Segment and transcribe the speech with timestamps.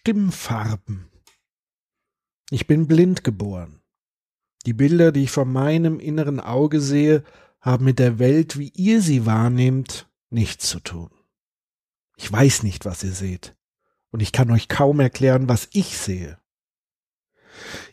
[0.00, 1.10] Stimmfarben.
[2.50, 3.82] Ich bin blind geboren.
[4.64, 7.22] Die Bilder, die ich vor meinem inneren Auge sehe,
[7.60, 11.10] haben mit der Welt, wie ihr sie wahrnehmt, nichts zu tun.
[12.16, 13.54] Ich weiß nicht, was ihr seht,
[14.10, 16.38] und ich kann euch kaum erklären, was ich sehe.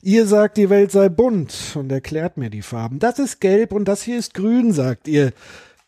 [0.01, 2.99] Ihr sagt, die Welt sei bunt und erklärt mir die Farben.
[2.99, 5.33] Das ist gelb und das hier ist grün, sagt ihr,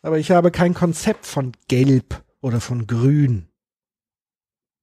[0.02, 3.49] aber ich habe kein Konzept von gelb oder von grün.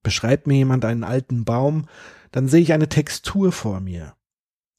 [0.08, 1.84] Beschreibt mir jemand einen alten Baum,
[2.32, 4.14] dann sehe ich eine Textur vor mir.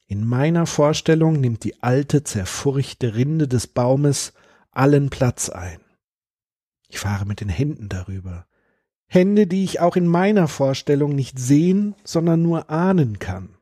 [0.08, 4.34] In meiner Vorstellung nimmt die alte, zerfurchte Rinde des Baumes
[4.72, 5.82] allen Platz ein.
[6.88, 8.48] Ich fahre mit den Händen darüber.
[9.06, 13.56] Hände, die ich auch in meiner Vorstellung nicht sehen, sondern nur ahnen kann.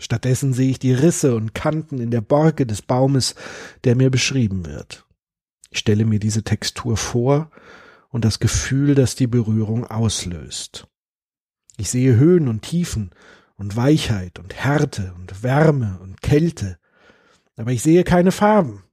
[0.00, 3.36] Stattdessen sehe ich die Risse und Kanten in der Borke des Baumes,
[3.84, 5.06] der mir beschrieben wird.
[5.70, 7.52] Ich stelle mir diese Textur vor
[8.12, 10.86] und das Gefühl, das die Berührung auslöst.
[11.76, 13.10] Ich sehe Höhen und Tiefen
[13.56, 16.78] und Weichheit und Härte und Wärme und Kälte,
[17.56, 18.84] aber ich sehe keine Farben.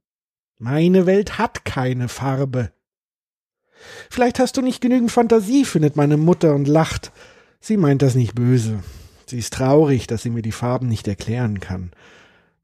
[0.58, 2.72] Meine Welt hat keine Farbe.
[4.10, 7.12] Vielleicht hast du nicht genügend Fantasie, findet meine Mutter und lacht.
[7.60, 8.82] Sie meint das nicht böse.
[9.26, 11.92] Sie ist traurig, dass sie mir die Farben nicht erklären kann.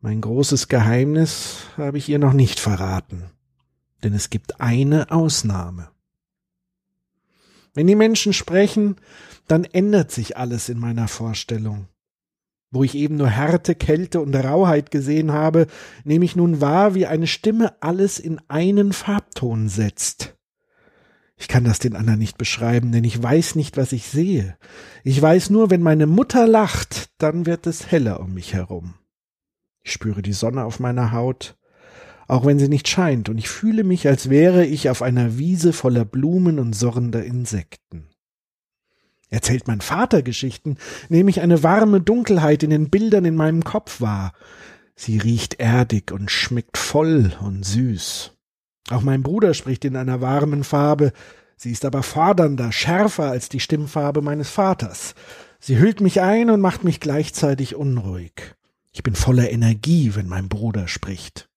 [0.00, 3.24] Mein großes Geheimnis habe ich ihr noch nicht verraten.
[4.02, 5.88] Denn es gibt eine Ausnahme.
[7.76, 8.96] Wenn die Menschen sprechen,
[9.46, 11.88] dann ändert sich alles in meiner Vorstellung.
[12.70, 15.66] Wo ich eben nur Härte, Kälte und Rauheit gesehen habe,
[16.02, 20.34] nehme ich nun wahr, wie eine Stimme alles in einen Farbton setzt.
[21.36, 24.56] Ich kann das den anderen nicht beschreiben, denn ich weiß nicht, was ich sehe.
[25.04, 28.94] Ich weiß nur, wenn meine Mutter lacht, dann wird es heller um mich herum.
[29.82, 31.58] Ich spüre die Sonne auf meiner Haut,
[32.26, 35.72] auch wenn sie nicht scheint, und ich fühle mich, als wäre ich auf einer Wiese
[35.72, 38.08] voller Blumen und surrender Insekten.
[39.28, 40.76] Erzählt mein Vater Geschichten,
[41.08, 44.32] nehme ich eine warme Dunkelheit in den Bildern in meinem Kopf wahr.
[44.94, 48.32] Sie riecht erdig und schmeckt voll und süß.
[48.90, 51.12] Auch mein Bruder spricht in einer warmen Farbe,
[51.56, 55.14] sie ist aber fordernder, schärfer als die Stimmfarbe meines Vaters.
[55.58, 58.54] Sie hüllt mich ein und macht mich gleichzeitig unruhig.
[58.92, 61.48] Ich bin voller Energie, wenn mein Bruder spricht.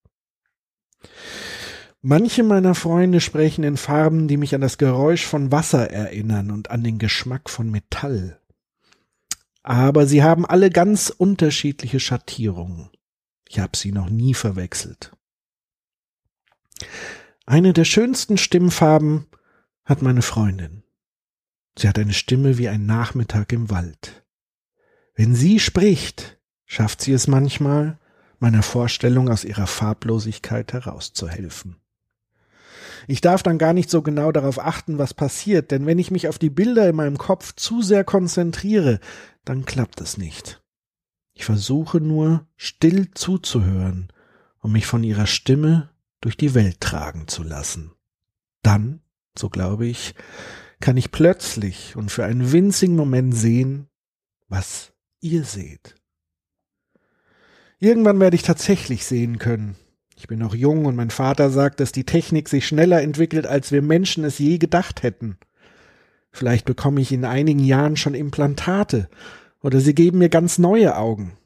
[2.01, 6.72] Manche meiner Freunde sprechen in Farben, die mich an das Geräusch von Wasser erinnern und
[6.72, 8.40] an den Geschmack von Metall.
[9.63, 12.90] Aber sie haben alle ganz unterschiedliche Schattierungen.
[13.50, 15.12] Ich habe sie noch nie verwechselt.
[17.46, 19.25] Eine der schönsten Stimmfarben
[19.84, 20.84] hat meine Freundin.
[21.78, 24.24] Sie hat eine Stimme wie ein Nachmittag im Wald.
[25.16, 28.00] Wenn sie spricht, schafft sie es manchmal,
[28.39, 31.75] meiner Vorstellung aus ihrer Farblosigkeit herauszuhelfen.
[33.07, 36.27] Ich darf dann gar nicht so genau darauf achten, was passiert, denn wenn ich mich
[36.27, 39.00] auf die Bilder in meinem Kopf zu sehr konzentriere,
[39.45, 40.62] dann klappt es nicht.
[41.33, 44.12] Ich versuche nur, still zuzuhören,
[44.59, 45.89] um mich von ihrer Stimme
[46.21, 47.91] durch die Welt tragen zu lassen.
[48.62, 49.01] Dann,
[49.38, 50.15] so glaube ich,
[50.80, 53.88] kann ich plötzlich und für einen winzigen Moment sehen,
[54.50, 54.91] was
[55.21, 55.95] ihr seht.
[57.80, 59.76] Irgendwann werde ich tatsächlich sehen können.
[60.18, 63.72] Ich bin noch jung und mein Vater sagt, dass die Technik sich schneller entwickelt, als
[63.72, 65.38] wir Menschen es je gedacht hätten.
[66.30, 69.10] Vielleicht bekomme ich in einigen Jahren schon Implantate
[69.62, 71.38] oder sie geben mir ganz neue Augen.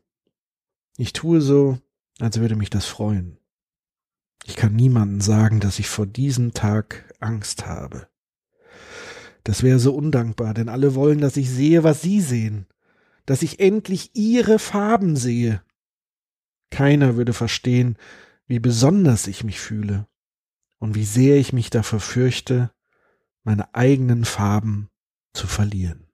[0.98, 1.78] Ich tue so,
[2.20, 3.38] als würde mich das freuen.
[4.46, 8.08] Ich kann niemandem sagen, dass ich vor diesem Tag Angst habe.
[9.44, 12.66] Das wäre so undankbar, denn alle wollen, dass ich sehe, was sie sehen,
[13.28, 15.62] dass ich endlich ihre Farben sehe
[16.74, 17.98] keiner würde verstehen,
[18.48, 20.08] wie besonders ich mich fühle
[20.80, 22.72] und wie sehr ich mich davor fürchte,
[23.44, 24.90] meine eigenen Farben
[25.34, 26.10] zu verlieren.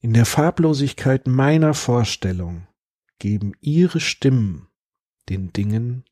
[0.00, 2.66] In der Farblosigkeit meiner Vorstellung
[3.20, 4.66] geben ihre Stimmen
[5.28, 6.04] den Dingen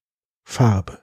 [0.44, 1.02] Farbe.